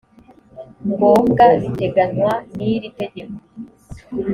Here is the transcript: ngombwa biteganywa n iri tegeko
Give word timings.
ngombwa 0.89 1.43
biteganywa 1.61 2.33
n 2.55 2.57
iri 2.73 2.89
tegeko 2.99 3.35